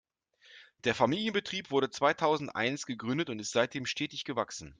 [0.83, 4.69] Der Familienbetrieb wurde zweitausendeins gegründet und ist seitdem stetig gewachsen.